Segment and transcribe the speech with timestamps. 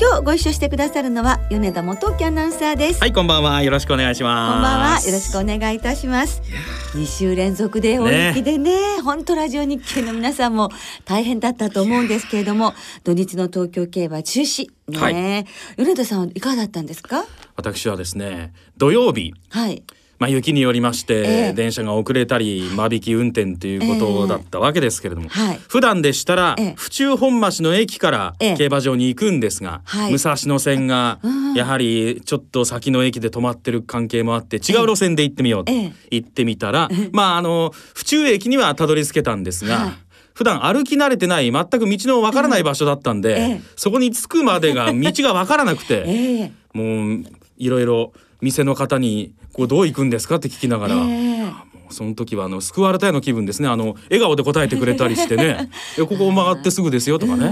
[0.00, 3.00] 今日ご一緒してくださるのは米田元樹アナウンサーです。
[3.00, 3.62] はいこんばんは。
[3.62, 4.52] よろしくお願いします。
[4.54, 5.00] こんばんは。
[5.00, 6.40] よろしくお願いいたします。
[6.94, 8.80] 2週連続で大雪でね。
[9.04, 10.70] 本当、ラジオ日経の皆さんも
[11.04, 12.72] 大変だったと思うんですけれども
[13.04, 17.26] 土日の東京競馬中止ね、はい、米田さんいかがだったんですか？
[17.56, 19.34] 私はですね土曜日。
[19.50, 19.82] はい
[20.20, 31.20] まあ、雪によりまして、電車が遅れたり間引き運転ということだったわけですけれども、えーはい、普段でしたら、府中本町の駅から競馬場に行くんですが、武蔵野線が
[31.56, 35.72] やはりちょっと先の駅で止まってる関係もあって違う路線で行ってみようと
[36.10, 39.76] 行ってみたら、まああの府中駅にはたどり着けたんですが。
[39.76, 39.92] はい。
[40.32, 47.24] 普段歩き慣れてない全く道のわからない場所だったんで、うんええ、そこに着くまでが道がわからなくて、 え、もう
[47.58, 51.52] いろいろ店の方にこうどう行くんですかって聞きながら、えー、
[51.90, 53.68] その時はあの救われたような気分ですね。
[53.68, 57.44] あの笑顔で答えてくれたりしてね「いやここを曲がってすぐですよ」とかね。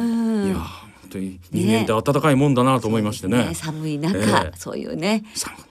[0.47, 3.49] いや本当に人間って温かいもんだなと思いましてね。
[3.49, 3.55] ね。
[3.55, 5.25] 寒い中、えー、そういうね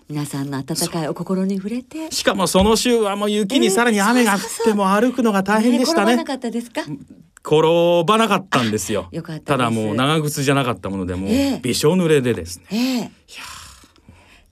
[0.09, 2.11] 皆さんの温かいお心に触れて。
[2.11, 6.15] しかもその週はもう雪にさらに雨が降っても歩くのが大変でしたね。
[6.15, 6.23] ね
[7.43, 9.09] 転ばなかったんですよ。
[9.23, 12.65] たただもう長靴じゃなかったものでもう、びしょ濡れでですね。
[12.71, 13.09] えー、いや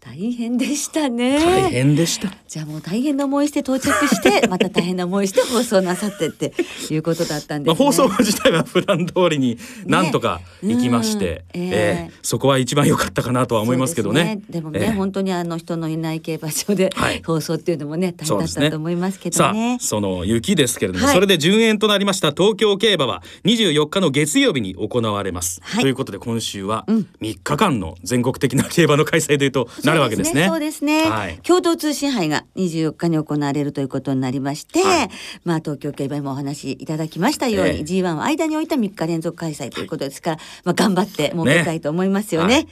[0.05, 1.39] 大変でしたね。
[1.39, 2.31] 大変でした。
[2.47, 6.53] じゃあもう大変な思いして到着して、 また大変な思いして放送なさってって
[6.91, 14.23] いうことだったんです、ね、まあ放送自体は普段通りになんとか行きまして、ねうん、えー、えー、そこは一番良かったかなとは思いますけどね。
[14.23, 14.41] でね。
[14.49, 16.91] でもね、えー、本当にあの人のいない競馬場で
[17.25, 19.53] 放送っていうのもね、大変だったと思いますけどね。
[19.53, 19.77] ね。
[19.81, 25.61] その雪ですけれども、はい、それで順延となりました東京競馬は24日の月曜日に行われます。
[25.63, 27.09] はい、ということで今週は3
[27.43, 30.47] 日間の全国的な競馬の開催というとなるわけですね。
[30.47, 31.09] そうですね。
[31.09, 35.09] はい、共同通信杯が24日に行われるということになりまして、はい、
[35.43, 42.63] まあ東京競馬もお話しいただきましたように、えー、G1 を間に置いた3日連続開催ということですから、まあ頑張って儲けたいと思いますよね。
[42.63, 42.67] ね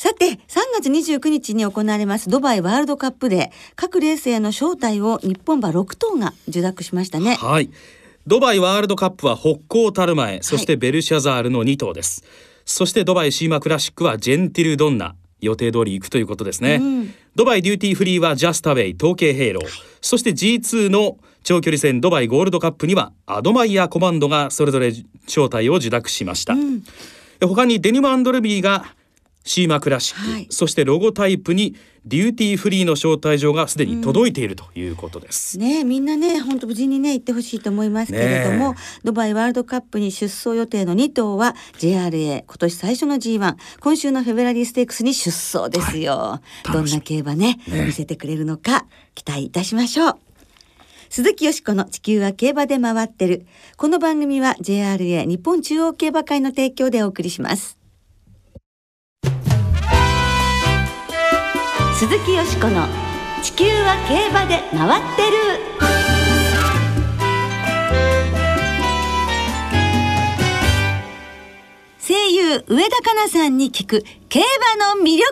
[0.00, 0.38] さて、3
[0.80, 7.34] 月29日に行われますドバイワールドカップで各レースへの招待を日本馬6頭が受諾しましたね。
[7.34, 7.70] はい。
[8.26, 12.22] ドバイワールドカップはホッコータルマエ、そしてベルシャザールの2頭です。
[12.22, 12.30] はい、
[12.64, 24.92] そしてドバイシーマクラシックはジェンティルドンナ、予定通り行くということですね、うん、ドバイデューティーフリーはジャスタウェイトウケイヘイロー、はい、そして G2 の長距離戦ドバイゴールドカップにはアドマイヤコマンドがそれぞれ
[25.26, 26.82] 招待を受諾しました、うん、
[27.40, 28.84] 他にデニムアンドルビーが
[29.44, 31.74] シーマクラシック、はい、そしてロゴタイプに
[32.04, 35.58] デューティーフリーの招待状がすでに届いているということです。
[35.58, 38.74] うん、ねみんなね本当無事にね行ってほしいと思いますけれども、
[39.04, 46.12] ドバイワールドカップに出走予定の2頭は JRA 今年最初の G1 今週のフェブラリーステークスに出走ですよ。
[46.12, 50.18] はい、どんな競馬ね、ね、見せてくれるのか期待いたしましょう。
[51.10, 53.44] 鈴木よしこの地球は競馬で回ってる。
[53.76, 57.79] この番組は JRA 日本中央競馬会の提供でお送りします。
[62.00, 62.86] 鈴木よしこの
[63.42, 65.36] 地球は競馬で回ってる。
[72.00, 74.40] 声優上田香奈さんに聞く競
[74.78, 75.26] 馬の魅力。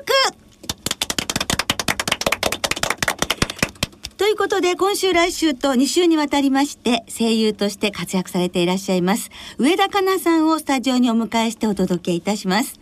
[4.19, 12.79] ということで今週来週と2週にわたりまして声優として活躍されていらっしゃいます上田香奈さんをスタジオにお迎えしてお届けいたします。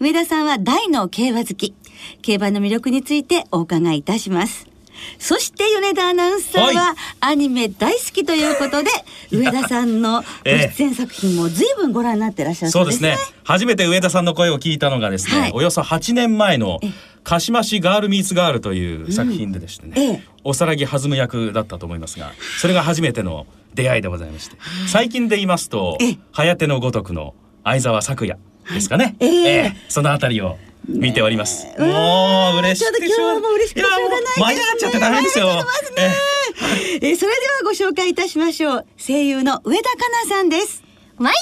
[0.00, 1.74] 上田さんは大の競馬好き。
[2.22, 4.72] 競馬の魅力についてお伺いいたします。
[5.18, 8.90] そして米田アナウンサーはアニメ大好きということで、
[9.30, 13.16] 上田さんのご出演作品も随分ご覧になってらっしゃるそうですね。
[13.44, 16.80] 初めて上田さんの声を聞いたのがですね、はい、およそ8年前の
[17.24, 20.14] 鹿島市ガールミーツガールという作品ででしてね、うん。
[20.16, 24.56] えおさらぎ弾む役だったと思いますが、それが初めての出会いでございまして、
[24.88, 25.98] 最近で言いますと、
[26.32, 27.34] 早手のごとくの
[27.64, 28.38] 相沢作也
[28.72, 29.16] ですかね。
[29.20, 31.64] えー、えー、そのあたりを見ております。
[31.64, 33.40] ね、もう嬉しいでしょう。
[33.40, 35.64] もう嬉しくてしょうがない、ね、舞い上がっちゃって大変ですよ。
[37.00, 38.86] えー、それではご紹介いたしましょう。
[38.98, 40.82] 声優の上田香奈さんです。
[41.18, 41.34] 毎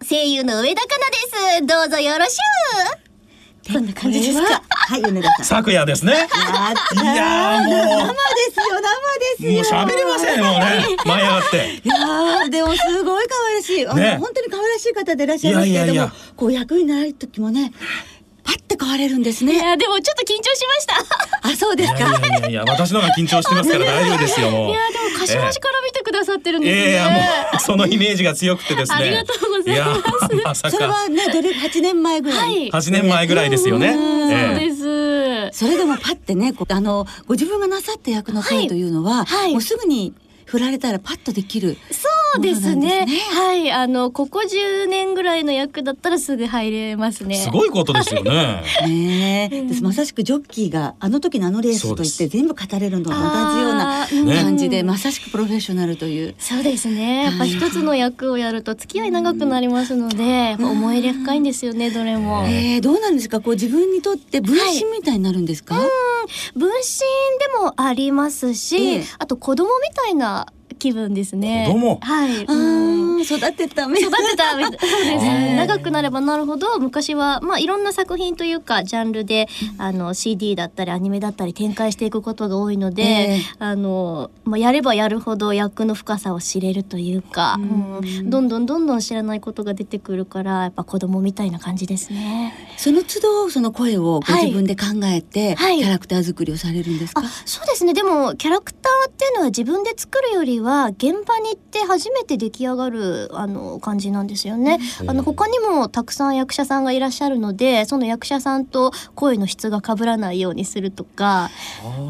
[0.00, 1.18] 度声優の上田香奈で
[1.60, 1.66] す。
[1.66, 3.72] どうぞよろしゅう。
[3.72, 4.60] どんな感じですか？
[4.68, 5.44] はい、米田さん。
[5.46, 6.12] 昨夜ですね。
[6.12, 7.76] いやもう。
[7.76, 8.16] 生で
[8.50, 8.90] すよ、生
[9.20, 9.78] ですよ。
[9.78, 10.84] もう喋れません、もうね。
[11.06, 11.80] 舞い上がって。
[11.84, 13.86] いやでもすごい可愛らしい。
[13.86, 17.72] あの、本当に可愛らしい方でいらっしゃいますけれども、こう役になられる時もね、
[18.82, 19.54] 買われるんですね。
[19.54, 20.94] いやでもちょっと緊張しました。
[21.48, 21.98] あそうですか。
[21.98, 24.48] いやいやいや私のが緊張してますから大丈夫ですよ。
[24.48, 24.72] いやでも
[25.20, 26.90] 柏市から見てくださってるんですね。
[26.90, 27.20] いやも
[27.54, 28.98] うそのイメージが強くてですね。
[28.98, 29.78] ありがとうござい
[30.42, 30.64] ます。
[30.64, 32.70] まそれはねどれ八年前ぐらい。
[32.72, 33.92] 八、年前ぐらいですよね。
[33.92, 35.58] そうです。
[35.58, 40.12] それでもパってねあのご自分がなさった役の声というのは、もうすぐに
[40.52, 43.72] 振られたらパッとできるそうですね、ね、はい。
[43.72, 47.36] あのここ10年ぐらいの役だったらすぐ入れますね。
[47.36, 48.62] すごいことですよね。
[48.86, 54.06] ね、うん、まさしくジョッキーがあの時のあのレースといって全部語れるのと同じような
[54.42, 56.34] 感じで、ね、まさしくプロフェッショナルという。
[56.38, 57.24] そうですね。
[57.24, 62.44] やっぱ一つの役をやると付き合い長くなりますので、うん、思い入れ深いんですよねどれも。
[62.46, 63.40] えー、どうなんですか？
[63.40, 65.88] こう自分にとって分身みたいになるんですか、はい、
[66.54, 67.00] 分身
[67.38, 71.64] でもありますし、えー、あと子供みたいな気分ですね。
[71.68, 72.44] 子供はい。
[72.44, 75.56] うん、育てた育てた そうです。
[75.56, 79.48] 長くなればなるほど昔はまあいろんな作品というかジャンルで
[79.78, 87.62] あの CD だったりアニメだったり展開していくことが多いので、えー、あのまあやればやるほど役の深さを知れるというか、う
[88.04, 92.54] ん、どんどんどんどん知らないことが出てくるからやっぱ子供みたいな感じですね。
[92.76, 97.22] その都度その声をご自分で考えて、はい、キャラクター作りをされるんですか？
[97.24, 97.94] あ、そうですね。
[97.94, 104.78] でもキャラクターっていうのは自分で作るよりはは現場に行って初めて出来上がるあの感じなんですよね。
[105.06, 111.50] あの他にもたくさん役者さんがいらっしゃるのでその役者さんと声の質が被らないようにするとか、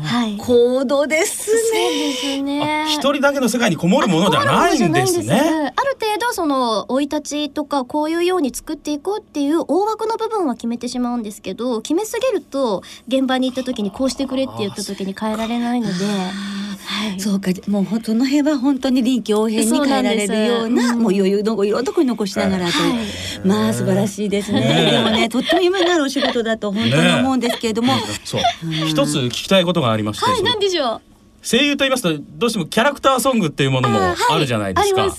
[0.02, 1.56] はい、行動ですね。
[1.56, 2.84] そうですね。
[2.88, 5.72] 一人だけの世界にこもるものではないんですね。
[5.75, 15.93] ある程度その生い立ちとかこういうように作っていこうっていう大枠の部分は決めてしまうんですけど決めすぎると現場に行った時にこうしてくれって言った時に変えられないので。
[16.84, 22.73] はい、そうかもうその辺は本当に臨機応変に変えられるような、うん、もう余裕のいろんなところに残しながらと
[23.44, 28.40] まあ素晴らしいですね、ね、でもねとっても夢のあるお仕事だと本当に思うんですけれども、ね、 そう、
[28.87, 30.31] 一つ聞きたいことがありまして。
[30.31, 31.00] はい何でしょう？
[31.44, 35.11] 声優と言いますとどうしてもキャラクターソングっていうものもあるじゃないですか。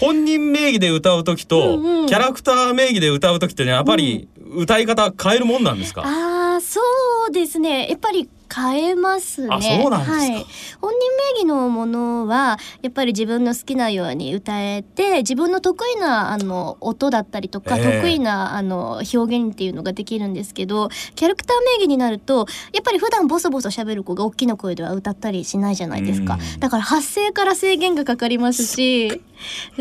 [0.00, 6.80] 本人名義で歌う時と、うんうん、キャラクター名義で歌う時ってねやっぱり歌い方変えるもんなんですか、うん、ああそ
[7.28, 7.86] うですね。
[7.88, 9.50] やっぱり変えますね。
[9.50, 10.46] はい。
[10.80, 10.98] 本人
[11.36, 26.38] 名義のものはやっぱり自分の好きなように歌えて自分の得意なあの音だったりとか、えー、得意なあの表現っていうのができるんですけどキャラクター名義になるとやっぱり普段ボソボソ喋る子が大きな声では歌ったりしないじゃないですか。
[26.58, 29.22] だから発声から制限がかかりますし。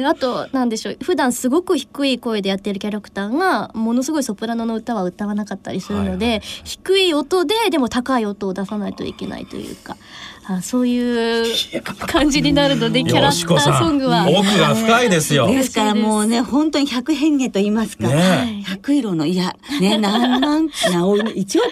[0.06, 9.98] あとなんでしょう普段すごく低い声でやってるキャラクターがものすごいソプラノの歌は歌わなかったりするので、はいはい、低い音ででも高い音を出さないといけないというか。
[10.52, 11.46] あそういう
[12.08, 14.28] 感じになるのでキャラクターソングは。
[14.28, 15.48] 奥が深いですよ。
[15.48, 20.68] ですからもうね本当に百変化と言いますか、ね、百色のいやね 何万
[21.36, 21.66] 一億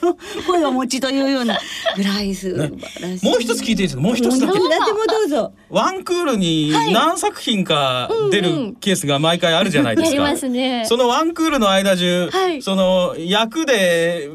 [0.00, 0.16] 色の
[0.46, 1.58] 声をお持ちというような
[1.96, 3.96] ぐらい素晴らしい、もう一つ聞いていいです。
[3.96, 4.58] かもう一つだけ。
[4.60, 5.30] 何でもどう。
[5.30, 14.28] ぞワンクールに何作品か出るケースが毎回あるじゃないですか、ね、そのワンクールの間中、はい、その役で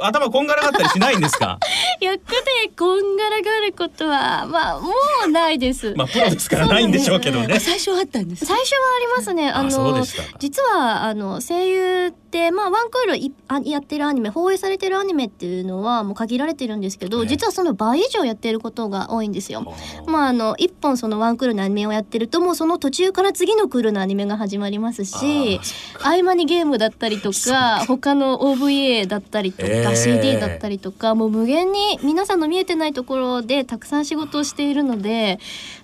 [0.00, 1.58] 頭こんがらがったりしないんですか？
[2.00, 4.90] 役でこんがらがることはまあも
[5.26, 5.94] うないです。
[5.96, 7.60] まあプロですからないんでしょうけどね。
[7.60, 8.46] 最初はあったんです。
[8.46, 9.50] 最初はありますね。
[9.50, 10.04] あの
[10.38, 12.14] 実はあの声優
[12.52, 19.62] まあワンクールいあやってるアニメ放映されてるアニメっていうのはもう限られてるんですけど、実はその倍以上やってることが多いんですよ。
[20.06, 25.60] まああの一本そのワンクールのアニメをやってるともうその途中から次のクールのアニメが始まりますし、
[26.02, 35.38] 合間にゲームだったりとか他の OVA だったりとか、えー、CD だったりとかもう無限に皆さんの見えてないところろでたくさん仕事をしているので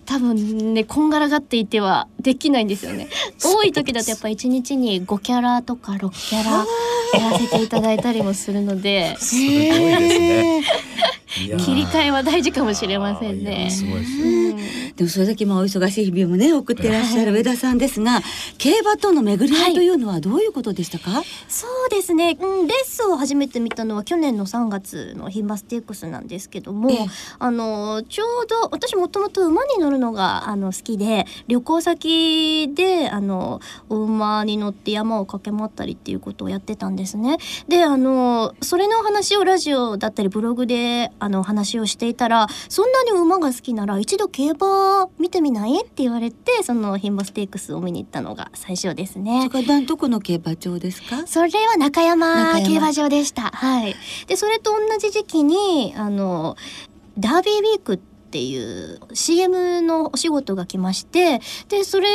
[0.06, 3.08] 多分ねこんがらがっていてはできないんですよね。
[3.42, 6.66] 多い時だとやっぱ1日に5キャラとか6キャラ
[7.20, 10.62] やらせていただいたりもするのですごいですね。
[11.34, 13.68] 切り替えは大事かもしれませんね。
[14.94, 18.20] でもそれだけまあお忙しい日々もね送ってらっしゃる上田さんですが、
[18.58, 21.10] 競馬との巡り合いというのはどういうことでしたか？
[21.10, 27.08] はい、そうですね、うん、レースを初めて見たのは去年の3月の牝馬ステークスなんですけども、
[27.40, 37.38] あのちょうど私もともと馬に乗るのがあの好きで旅行先であのお馬に乗って山を駆け回ったりっていうことをやってたんですね。
[37.68, 45.80] であのそれの話をラジオだったりブログであの話をしていたらそんなに馬が好きなら一度競馬見てみない？
[45.80, 49.48] って言われてその牝馬ステークスを見に行ったのが最初ですね。
[49.86, 51.26] どこの競馬場ですか？
[51.26, 53.42] それは中山競馬場でした。
[53.42, 53.94] はい。
[54.26, 56.56] でそれと同じ時期にあの
[57.18, 57.98] ダービーウィークっ
[58.34, 62.08] っていう CM のお仕事が来ましてでそれ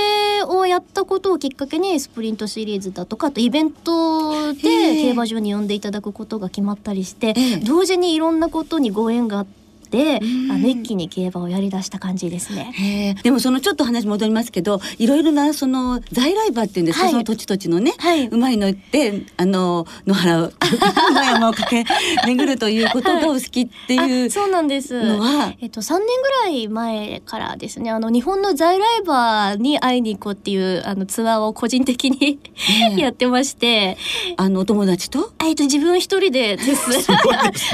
[0.45, 7.33] をやったことをきっかけにスプリントシリーズだとかあとイベントで競馬場に呼んでいただくことが決まったりして
[7.63, 9.58] 同時にいろんなことにご縁があって。
[9.89, 10.19] で、
[10.51, 13.15] あの一気に競馬をやりだした感じですね。
[13.23, 20.51] でもそのちょっと話戻りますけど、いろいろなその在来馬っていうんですか、はい、その土地土地のね、はい、馬に乗ってあの野原
[21.13, 21.91] 野山を駆け
[22.27, 25.01] 巡るということがお好きっていう、そうなんです。
[25.01, 32.39] のは、えっと三年ぐらい前からですね、あの日本の在来馬に会いに行こうっていうあのツアーを個人的に
[32.97, 33.97] やってまして、
[34.37, 37.11] あのお友達と、えっと自分一人でです。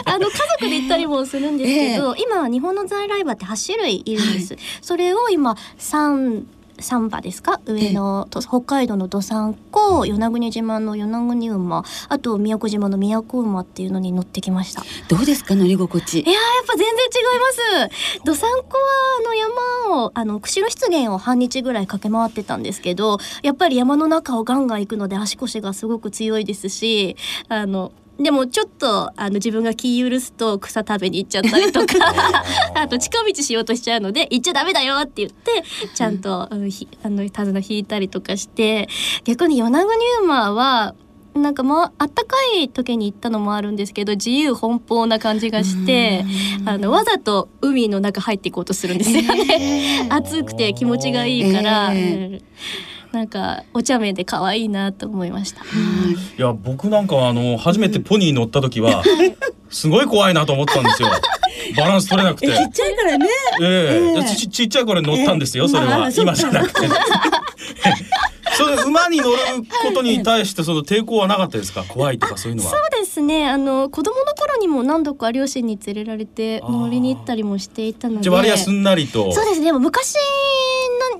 [0.05, 2.04] あの家族で行ったりもするんですけど。
[2.05, 6.45] ど今日本の在来馬って8種類いるんです、はい、それを今3
[6.77, 7.61] サンバですか？
[7.65, 9.53] 上の、北海道のどさん。
[9.53, 14.83] こ与那国島の与那国馬あと宮古島の宮古馬っていうのに乗ってきました。
[15.07, 15.55] どうですか？
[15.55, 16.19] 乗り心地。
[16.19, 17.19] いややっぱ全然違
[17.79, 18.25] います。
[18.25, 18.75] どさんこは
[19.21, 27.15] あの山をあの釧路湿原を半日ぐらい駆け回ってたんですけどやっぱり山の中をガンガン行くので足腰がすごく強いですし
[27.47, 32.13] あのでもちょっとあの自分が気許すと草食べに行っちゃったりとか
[32.75, 38.87] あと近道しようとしちゃうので行っちゃダメだよって言ってちゃんと、うん、ひあの手綱引いたりとかして
[39.25, 40.95] 逆に与那国馬は
[41.33, 46.25] なんかまああったかい時に行ったのもあるんですけど自由奔放な感じがして
[46.65, 50.07] あのわざと海の中入っていこうとするんですよね。
[50.09, 51.91] 暑くて気持ちがいいから。
[51.93, 52.33] えー。
[52.33, 52.41] うん
[53.15, 55.61] なんかお茶目で可愛いなと思いました。
[55.61, 55.65] い。
[56.41, 59.03] や僕なんかあの初めてポニー乗った時は
[59.71, 61.09] すごい怖いなと思ったんですよ。
[61.77, 62.47] バランス取れなくて。
[62.47, 63.27] ちっちゃいからね。
[63.61, 64.19] ええ。
[64.19, 66.11] ー、ちちっちゃい頃に乗ったんですよ、それは。
[66.11, 66.87] 今じゃなくて。
[68.57, 69.37] その馬に乗る
[69.85, 71.83] ことに対してその抵抗はなかったですか？
[71.83, 72.69] 怖いとかそういうのは。
[72.71, 73.49] そうですね。
[73.49, 78.21] あの子供の頃にも何度か両親に連れられて乗りに行ったりもしていたので。
[78.23, 79.31] じゃ割合すんなりと。
[79.33, 79.71] そうですね。
[79.73, 80.15] も昔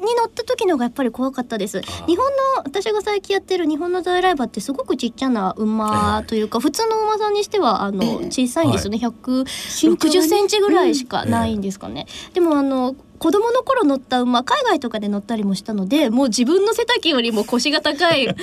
[0.05, 1.81] に乗った時のがやっぱり怖かったです。
[1.81, 18.33] 日本の私が最近やってる日本の在来馬ってすごくちっちゃな馬というか、普通の馬さんにしてはあの小さいんですよね、はい、160センチぐらいしかないんですかね、でもあの子供の頃乗った馬海外とかで乗ったりもしたのでもう自分の背丈よりも腰が高い お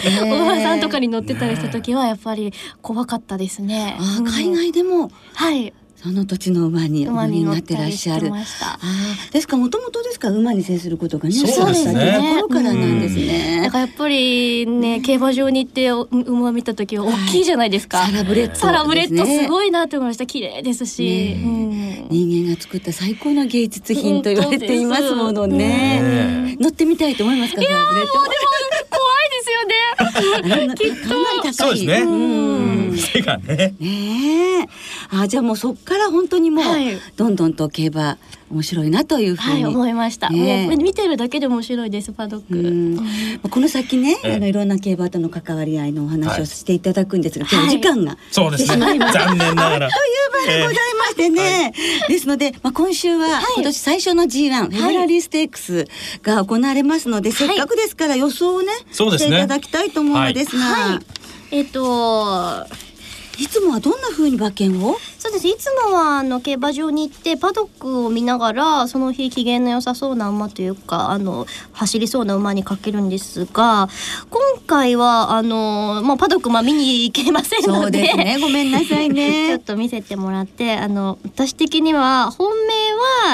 [0.47, 3.99] ばさんとかに乗ってたりした時はやっぱり怖かったですね。
[4.00, 8.32] あ海外でも、はいその土地の馬に馬になってらっしゃる。
[8.35, 8.38] あ
[9.32, 9.52] ですか？
[9.56, 10.30] らもともとですか？
[10.30, 12.14] ら馬に接することがね、そうですね。
[12.16, 13.61] ところからなんですね。
[13.62, 15.90] だからやっぱりね、競馬場に行って
[16.28, 18.04] 馬見た時は大きいじゃないですか。
[18.04, 20.26] サラブレッド、サラブレッドすごいなと思いました。
[20.26, 26.56] 綺麗ですし、人間が作った最高の芸術品と言われていますものね。
[26.59, 27.61] 乗ってみたいと思いますか？
[27.61, 30.75] いやもうでも怖いですよね。
[30.75, 31.52] きっと。
[31.52, 32.82] そうですね。
[33.02, 33.75] 背がね。
[33.78, 34.68] ね
[35.11, 36.64] あじゃあもうそっから本当にもう、
[37.16, 38.18] どんどんと競馬
[38.50, 43.49] 面白いなというふうに、思いました、ね、もう見てるだけで面白いですパドック。
[43.49, 48.99] この先ねあのいろんな競馬との関わり合いのお話をしていただくんですが、今日時間がそうですね。
[48.99, 49.90] 残念ながら。
[49.90, 51.73] という場でございましてね、
[52.09, 55.87] ですので、まあ、今週は今年最初の G1、フェブラリーステークス
[56.23, 61.00] が行われますので、せっかくですから予想をね、していただきたいと思うのですが、
[61.50, 62.82] えっ、とい
[63.52, 64.97] つもはどんな風に馬券を？
[65.18, 65.47] そうです。
[65.47, 73.88] いつもはあの競馬場に行ってパドックを見ながらその日機嫌の良さそうな馬というかあの走りそうな馬にかけるんですが
[74.30, 78.38] 今回はあの、まあ、パドックまあ見に行けませんのでそうですね。
[78.40, 79.49] ごめんなさいね。
[79.52, 82.73] ちょっと見せてもらってあの私的には本命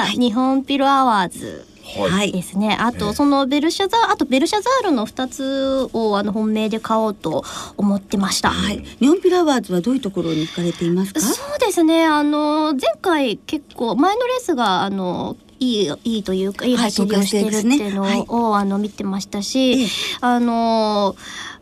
[0.01, 1.65] は日本ピルアワーズ、
[1.97, 2.77] はい、ですね。
[2.79, 7.43] あと、そのベルシャザあとベルシャザールの二つをあの本命で買おうと
[7.77, 8.49] 思ってました。
[8.49, 8.83] はい。
[8.99, 11.19] 日本ピラワーズはどういうところに行かれていますか？
[11.19, 12.05] そうですね。
[12.05, 19.87] あの前回結構前のレースがあのいいいいというかいい走りをしてるっていうのを、はいねはい、あの見てましたし、
[20.21, 21.58] あのパ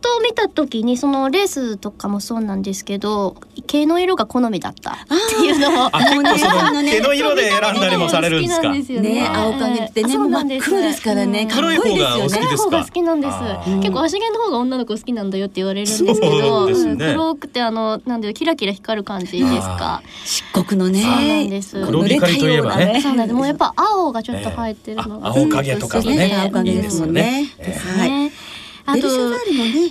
[0.00, 4.96] ッと見た時にそのレースとかもそうなんですけど毛の色が好みだったっ
[5.28, 5.90] ていうのも。
[5.92, 8.72] あ結構その毛の色で選んだりもされるんですか？
[8.72, 12.70] ね青影ってね真っ黒ですからね黒い方が好きですか？
[12.70, 13.36] が好きなんです。
[13.80, 16.66] 結構足毛の方が女の子好きなんだよって言われるんですけど
[16.96, 20.02] 黒くてあのなんでキラキラ光る感じですか？
[20.24, 21.02] 漆黒のね。
[21.02, 21.86] そうなんです。
[21.86, 23.00] 黒光といえばね。
[23.02, 23.34] そうなんです。
[23.34, 26.36] もうやっぱ青がちょっと入ってるのが青影とかね。
[26.44, 27.46] 青影ですもんね。
[27.58, 28.32] ですね
[28.92, 29.08] あと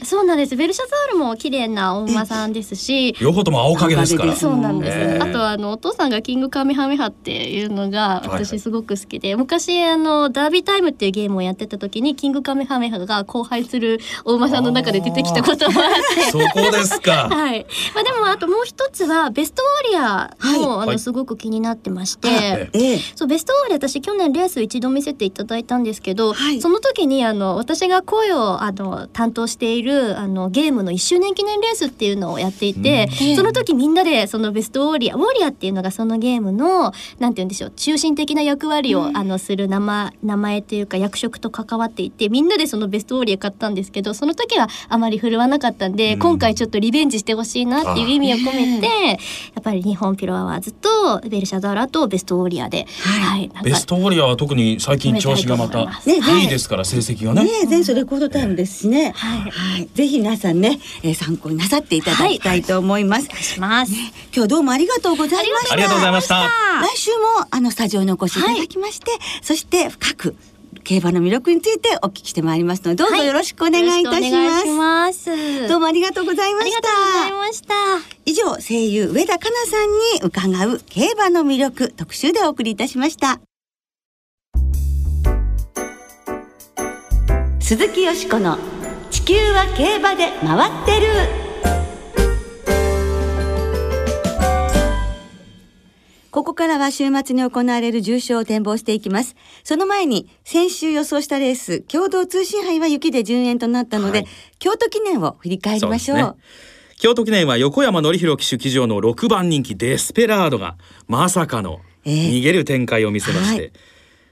[0.06, 0.56] そうなんです。
[0.56, 3.16] ベルシャザールも綺麗なお馬さんですし。
[3.22, 4.36] 両方とも青影ですから。
[4.36, 16.32] そうなんです、あとあのお父さんがキングカメハメハっていうのが私すごく好きで、はいはい、昔あのダービータイムっていうゲームをやってた時にキングカメハメハが荒廃するお馬さんの中で出てきたこともあって。
[16.32, 17.30] そこですか。
[17.32, 17.66] はい。
[17.94, 49.14] まあでもあともう一つはベストウォリアも、はい、あのすごく気になってまして、はい、そうベストウォリア私去年レース一度見せていただいたんですけど、はい、その時にあの私が声をあの担当しているあのゲームの1周年記念レースっていうのをやっていて、うん、その時みんなでそのベストウォリアウォリアっていうのがそのゲームのなんて言うんでしょう中心的な役割を、うん、あのする名前名前というか役職と関わっていてみんなでそのベストウォリア買ったんですけどその時はあまり振るわなかったんで、うん、今回ちょっとリベンジしてほしいなっていう意味を込めてや
[49.60, 57.44] っぱり日本ピロアワーズとベルシャザーラとベストウォリアで、はい、はい、ベストウォリアは特に最近調子がまたいいですから、成績がね。
[57.44, 59.14] ね前走レコードタイムですしね。
[59.16, 63.28] はい、はい、ぜひ皆さんね、えー、参考になさっていただきたいと思います。
[63.60, 65.74] はい、ね、今日どうもありがとうございました。
[65.74, 66.50] ありがとうございました。
[66.82, 70.36] 来週もあのスタジオにお越しいただきまして、そして深く
[70.84, 75.30] 競馬の魅力についてお聞きしてまいりますのでどうぞよろしくお願いいたします。
[75.30, 76.90] はい、どうもありがとうございました。
[77.54, 77.74] した
[78.26, 83.40] 以上声優上田香奈さんに伺う競馬の魅力特集でお送りいたしました。
[87.70, 88.58] 鈴木よしこの
[89.12, 91.08] 地球は競馬で回ってる。
[96.32, 99.36] ここからは週末に行われる重賞を展望していきます。
[99.64, 106.38] その前に、先週予想したレース、共同通信杯は雪で順延となったので、はい、京都記念を振り返りましょう。
[106.98, 110.76] 京都記念は横山典弘騎手騎乗の6番人気デスペラードが
[111.08, 113.72] まさかの逃げる展開を見せまして、えーはい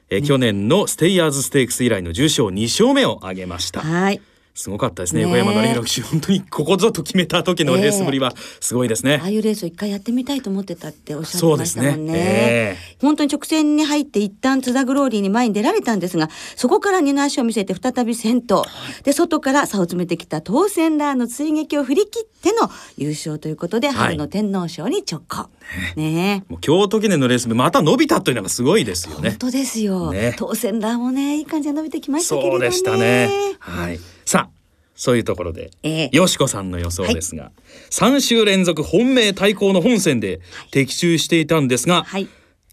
[0.09, 3.81] え去年のステイヤーズステークス以来の重賞2勝目を挙げました。
[3.81, 4.21] はい
[4.57, 5.21] すごかったですね。
[5.21, 9.13] 横山典弘騎手、本当にここぞと決めた時のレースぶりはすごいですね。
[9.13, 12.13] えー、ああいうレースを一回やってみたいと思ってたっておっしゃってましたもんね。
[12.13, 18.65] ねえー、本当に直線に入って一旦津田グローリーに前に出られたんですが、そこから二の足を見せて再び先頭。
[19.03, 25.49] で、外から差を詰めてきた当選ラーの追撃を振り切っての優勝ということで、春の天皇賞に直行。
[25.95, 29.29] ねねもう京都記念のレースまた伸びたというのがすごいですよね。
[29.29, 30.11] 本当ですよ。
[30.11, 33.29] ね、当選ラーもね、いい感じで伸びてきましたけれども、ね、そうでしたね。
[33.59, 33.99] はい。
[34.27, 34.50] さあ、
[34.93, 37.53] そういうところで、えー、よしこさんの予想ですが、はい、
[37.91, 42.27] 3週連続本命対抗の本戦で的中していたんですが、はい、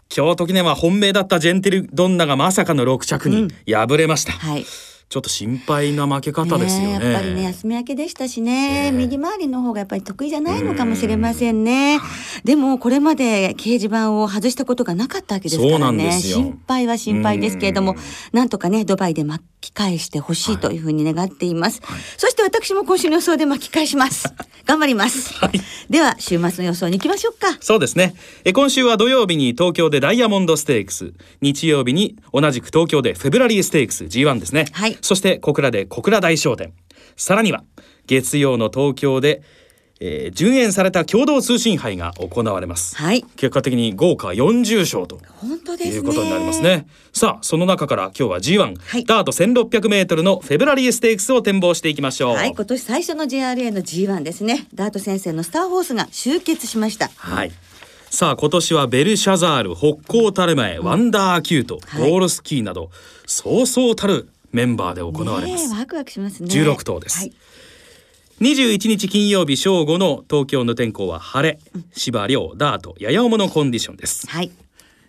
[0.09, 4.33] 京都記念は本命だったジェンティルドンナがまさかの6着に敗れました。
[4.33, 4.65] うんはい。
[5.07, 7.05] ちょっと心配な負け方ですよね。
[7.05, 11.99] やっぱりね休み明けでしたしね、右回りの方がやっぱり得意じゃないのかもしれませんね。
[12.43, 16.11] でもこれまで掲示板を外したことがなかったわけですからね。
[16.19, 17.95] 心配は心配ですけれども、
[18.33, 21.81] なんとかねドバイで巻き返してほしいというふうに願っています。
[21.83, 24.33] はい、そして私も今週の予想で巻き返します。
[24.65, 25.33] 頑張ります。
[25.35, 27.57] はい、では週末の予想に行きましょうか。
[27.59, 28.15] そうですね。
[28.43, 34.65] え今週は土曜日に東京でダイヤモンドステークス、日曜日に同じく東京でフェブラリーステークス G1 ですね。
[34.71, 34.97] はい。
[35.01, 36.73] そして小倉で小倉大商店
[37.15, 37.63] さらには
[38.07, 39.41] 月曜の東京で
[40.07, 46.87] えー、順延された共同通信杯が行われます、はい、結果的に豪華40勝と本当です、ね、いうことになりますね。
[47.11, 52.35] さあその中から今日は G1、はい、ダート1600メートルのフェブラリーステークスを展望していきましょう。
[52.35, 54.67] はい今年最初の JRA の G1 ですね。
[54.73, 57.09] ダート戦線のスターホースが集結しました。
[57.15, 57.51] はい。
[58.09, 62.91] さあ今年はベルシャザールホッコータルマエ、うん、ワンダーアキュート、ゴールスキーなど
[63.25, 65.73] そうそうたるメンバーで行われます。
[65.73, 66.49] ワクワクしますね。
[66.49, 67.19] 16頭です。
[67.19, 67.33] はい
[68.41, 71.59] 21日金曜日正午の東京の天候は晴れ、
[71.93, 74.27] 芝涼ダートやや重のコンディションです。
[74.27, 74.51] はい。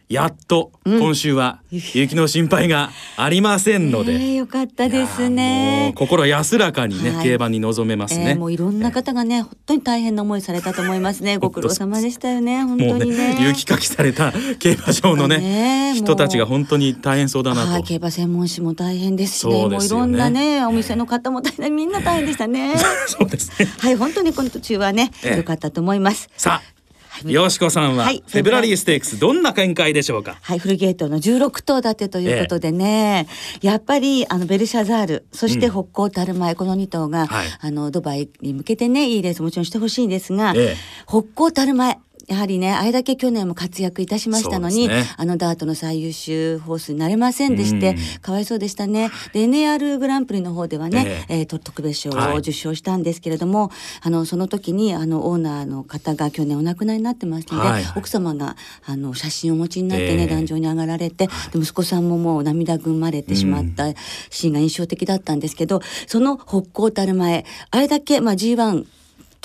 [0.08, 5.92] やっと今週は雪の心配がありませんので、えー、よかったですね。
[5.96, 11.38] 心安らかにね、はい、競馬に臨めますね、えー、もういろんな方がね、本当に大変な思いされたと思いますね。
[11.38, 17.82] ご苦労様でしたよね本当にね、ね、雪かきされた競馬場のねね人たちが本当に大変そうだなと。
[17.82, 22.76] 競馬専門誌も大変ですしね、ね、もういろんなねお店の方も大変みんな大変でしたね。
[23.08, 23.68] そうですね。
[23.80, 26.30] はい本当にこの途中はね、えー、よかったと思います。
[26.36, 26.75] さあ
[27.24, 30.38] よしこさんは、フェブラリーステークスどんな見解でしょうか？
[30.42, 30.58] はい。
[30.58, 40.76] フルゲートの16頭立てということでね、ええ、やっぱりあのベルシャザールそして北高タルマエ、この2頭が、はい、あのドバイに向けてねいいレースもちろんしてほしいんですが、え、
[41.06, 49.10] 北高タルマエやはりねあれだけ去年も活躍いたしましたのに、ね、あのダートの最優秀ホースになれませんでして、かわいそうでしたね。
[49.32, 53.70] で NAR グランプリの方ではね、えー、えー、特別賞を受賞したんですけれども、はい、
[54.02, 63.92] あのその時にあのオーナーの方が去年お亡くなりになってますので、はい、奥様があの写真をお持ちになってね、えー、壇上に上がられて、で息子さんももう涙ぐまれてしまった
[64.30, 68.86] シーンが印象的だったんですけど、その北高たる前あれだけ、まあ、G1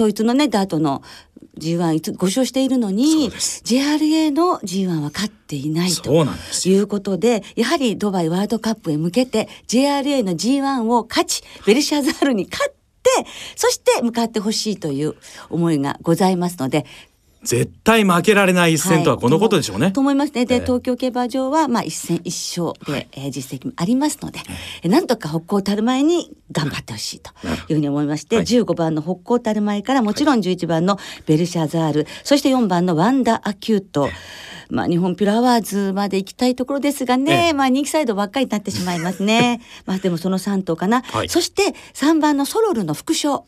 [0.01, 1.03] 統一のねダートの
[1.59, 6.25] G1 ご勝しているのに JRA の G1 は勝っていないと
[6.65, 13.09] いうことでやはりドバイワールドカップへ向けて JRA の G1 を勝ちベルシャザールに勝って
[13.55, 15.15] そして向かってほしいという
[15.49, 16.85] 思いがございますので
[17.43, 19.85] 絶対負けられない一戦とはこのことでしょうね。
[19.85, 20.45] はい、と思いますね。
[20.45, 24.39] で、東京競馬場はまあ一戦一勝で、はい、えー、実績もありますので、
[24.83, 27.31] えなんとかホッコータルマエに頑張ってほしいと
[27.69, 34.09] いうふうに思いまして、はい、15番のホッコータルマエからもちろん11番のベルシャザール、そして4番のワンダーアキュート。
[34.71, 39.61] まあ、ニホンピロアワーズまで行きたいところですがね、まあ、人気サイドばっかりになってしまいますね。
[39.85, 41.01] まあ、でもその3頭かな。
[41.01, 43.45] はい、そして、3番のソロルの複勝。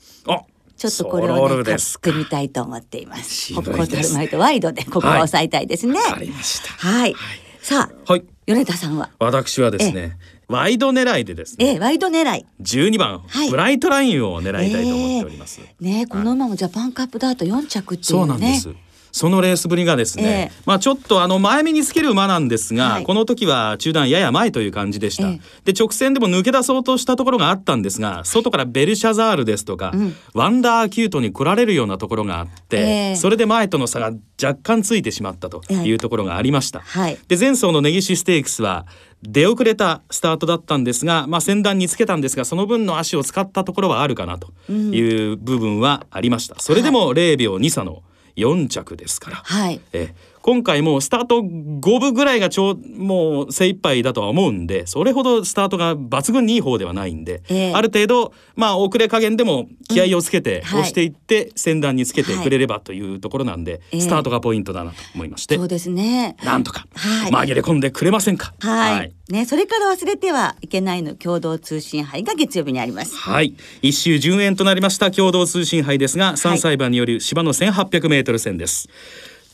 [0.76, 3.54] ちょっとこれをね買ってみたいと思っています。
[3.54, 6.00] ここホテルマイトワイドでここは抑えたいですね。
[6.00, 6.30] はい、
[6.78, 7.16] はい、
[7.62, 9.10] さあ、はい、米田さんは？
[9.20, 10.18] 私はですね。
[10.50, 11.76] ワイド狙いでですね。
[11.76, 12.46] えワイド狙い。
[12.60, 15.62] 十二番、はい、ブライトラインを狙いたいと思っております。
[15.62, 18.20] えー、ねこの馬もジャパンカップダート四着っていうね。
[18.20, 18.70] そうなんです。
[19.14, 38.88] そのレースぶりがですね、えー、まあちょっとあの前目につける馬なんですが、はい、この時は中団やや前という感じでした、えー、で直線でも抜け出そうとしたところがあったんですが外からベルシャザールですとか、うん、ワンダーアキュートに来られるようなところがあって、えー、それで前との差が若干ついてしまったというところがありました、はい、で前走の根岸ステークスは
[39.22, 48.04] 出遅れたスタートだったんですが、まあ、先団につけたんですがその分の足を使ったところはあるかなという部分はありました、それでも0秒2差の
[48.36, 50.14] 4着ですから、はい、え
[50.44, 66.36] 今回もスタート5分ぐらいがちょうもう精一杯だとは思うんでそれほどスタートが抜群にいい方ではないんで、えー、ある程度まあ遅れ加減でも気合をつけて押していって先端につけてくれればというところなんで、はい、スタートがポイントだなと思いまして、そうですね。
[66.44, 68.54] なんとか紛れ込んでくれませんか？
[68.60, 73.16] はい、はい、ね、それから忘れてはいけないの共同通信杯が月曜日にあります。
[73.16, 78.90] はい、一周順延となりました共同通信杯ですが、3歳馬による芝の1800メートル戦です。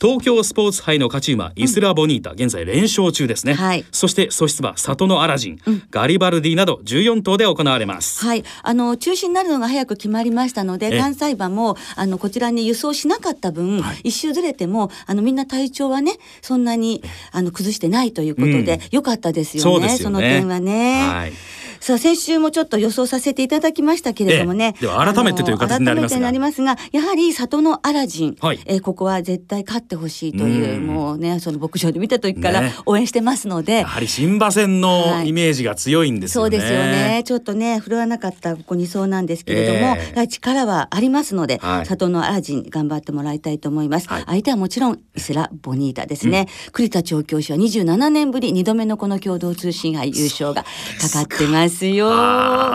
[0.00, 8.24] 東京スポーツ杯の勝ち馬イスラボニータ、うん、現在連勝中ですね、はい、そして素質馬里のアラジン、うん、ガリバルディなど14頭で行われます。
[8.24, 8.44] はい。
[8.62, 21.08] あの中止になるのが早く決まりましたので関西馬もあのこちらに輸送しなかった分、はい、一周ずれてもあのみんな体調はねそんなにあの崩してないということで、うん、よかったですよね、ね、その点はね。
[21.08, 21.32] はい
[21.80, 26.18] さあ先週もちょっと予想させていただきましたけれどもね、では改めてという形になりますが。
[26.18, 37.22] 改めてなりますがやはり里のアラジン、はい、えー、ここは絶対勝ってほしいというもうねその牧場で見た時から応援してますので、ね、やはり新馬戦のイメージが強いんですよね、はい、そうですよね。
[37.24, 50.64] ちょっとね振るわなかったここ2走なんですけれども、えー、力はありますので、はい、里のアラジン頑張ってもらいたいと思います、はい、相手はもちろんイスラ・ボニータですね、うん、栗田調教師は27年ぶり2度目のこの共同通信杯優勝が
[51.00, 52.10] かかってますよ。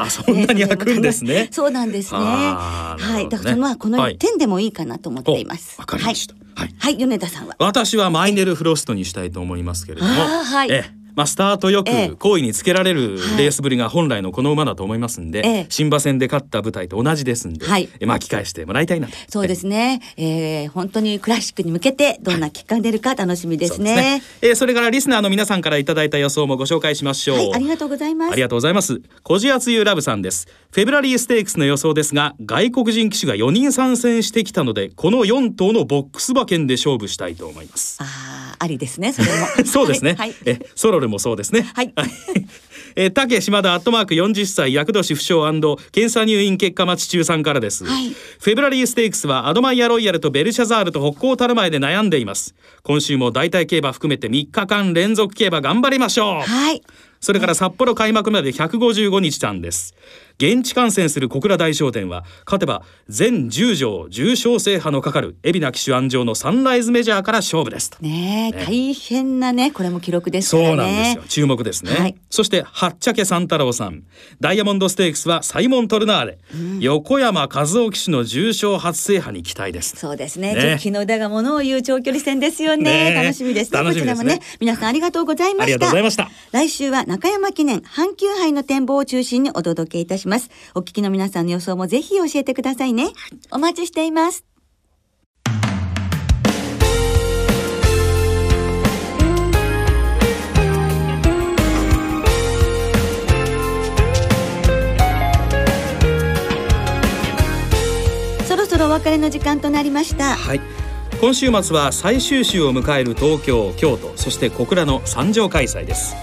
[0.09, 1.49] そんなに開くんですね。
[1.51, 2.19] そうなんですね。
[2.19, 5.79] はい、だからまあこの点でもいいかなと思っています。
[5.79, 6.35] わ、かりました。
[6.55, 7.55] はい、はい、米田さんは。
[7.59, 10.11] 私はマイネルフロストにしたいと思いますけれども。
[10.13, 11.04] はい。
[11.15, 19.13] えまあ、スタートよく好意につけられるレースぶりが本来のこの馬だと思いますんで、え新馬戦で勝った舞台と同じですんで、はい、巻き返してもらいたいなと。
[19.29, 23.93] そうですね、えー、本当にクラシックに向けてどんな結果が出るか楽しみですね。
[23.93, 28.33] はい、そえー、それからリスナーの皆さんからいただいた予想もご紹介しましょう、はい、ありがとうございます。
[28.33, 29.01] ありがとうございます。
[29.23, 30.47] 小じあつゆラブさんです。
[30.71, 37.97] フェブラリーステークスの予想ですが外国人騎手が4人参戦してきたのでこの4頭のボックス馬券で勝負したいと思います。
[38.01, 38.05] あ
[38.41, 39.47] ありですねそれも。
[39.65, 41.69] そうですね、はい、えソロルもそうですね。
[41.75, 41.91] はい。
[41.95, 42.09] はい。
[42.97, 52.55] えー、竹島田アットマーク40歳厄年不詳検査入院結果待ち中さんからです、はい、フェブラリーステークスはアドマイヤロイヤルとベルシャザールと北高たる前で悩んでいます。
[52.83, 56.41] 今週も大体競馬含めて3日間連続競馬頑張りましょう。
[56.41, 56.81] はい。
[57.25, 59.95] それから札幌開幕まで155日間です
[60.37, 70.65] 現地観戦する小倉大商店は勝てば全10条重賞制覇のかかる海老名騎手安城のサンライズメジャーから勝負ですね、ね、大変なねこれも記録ですね。
[70.65, 71.23] そうなんですよ。
[71.27, 74.03] 注目ですね、はい、そしてはっちゃけ三太郎さん。
[74.39, 79.95] ダイヤモンドステークスはサイモントルナーレ、うん、横山和夫騎手の重賞初制覇に期待です。
[79.95, 80.53] そうですね。
[80.53, 80.77] ね。
[80.79, 83.83] 昨日だがものを言う長距離戦ですよね、ね、楽しみですね。
[83.83, 85.77] こちらもね皆さんありがとうございまし
[86.17, 86.29] た。
[86.51, 90.49] 来週は中山記念阪急杯の展望を中心にお届けいたしします。
[90.73, 93.09] お聞きの皆さんの予想もぜひ教えてくださいね。
[93.51, 94.43] お待ちしています。
[108.47, 110.35] そろそろお別れの時間となりました。
[110.35, 110.61] はい
[111.21, 116.13] 今週末は最終週を迎える東京京都そして小倉の三条開催です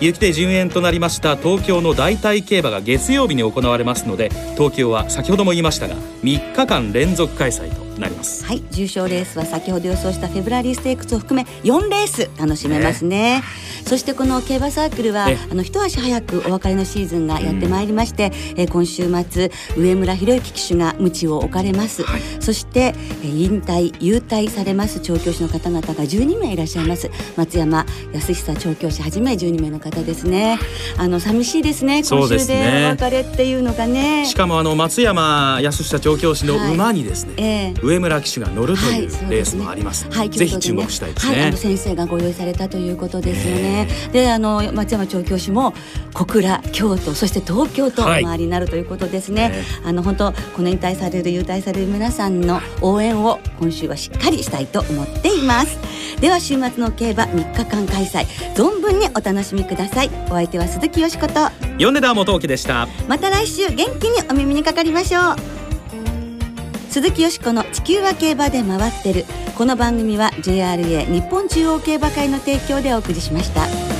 [0.00, 8.44] 雪で順延となりました東京の代替競馬が月曜日に行われますので東京は先ほども言いましたが3日間連続開催となります。
[8.44, 13.44] はい重賞レースは先ほど予想したフェブラリーステークスを含め4レース楽しめますね、ね、
[13.86, 27.10] そしてこの競馬サークルは、あの一足早くお別れのシーズンがやってまいりまして、うん、え今週末上村博之騎手が鞭を置かれます、はい、そして引退優退されます調教師の方々が12名いらっしゃいます。
[27.36, 30.58] 松山康久調教師はじめ12名の方ですね
[30.98, 40.10] あの寂しいですね今週でお別れっていうのがねしかもあの松山康久調教師の馬にですね、はいえー上村騎手が乗るというレースもあります。
[40.10, 41.42] はい、ぜひ注目したいですね。
[41.42, 43.88] はい、先生がご用意されたということですよね。
[44.12, 45.74] で、あの松山調教師も
[46.14, 49.52] 小倉、京都、そして東京と周りになるということですね。
[49.84, 55.78] あの本当この引退される優待される皆さんの応援を今週はしっかりしたいと思っています。
[56.20, 60.10] では週末の競馬3日間開催存分にお楽しみください。
[60.26, 61.34] お相手は鈴木よしこと
[61.78, 62.88] 米田元樹でした。
[63.08, 65.36] また来週元気にお耳にかかりましょう。
[66.90, 69.24] 鈴木よしこの地球は競馬で回ってる
[69.56, 73.93] この番組は JRA 日本中央競馬会の提供でお送りしました。